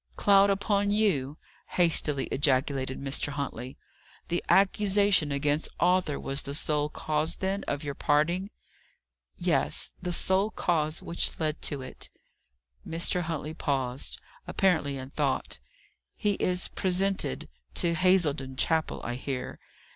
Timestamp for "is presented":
16.39-17.47